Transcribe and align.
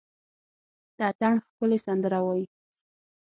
د 0.97 0.99
اټن 1.11 1.33
ښکلي 1.45 1.79
سندره 1.85 2.19
وايي، 2.25 2.45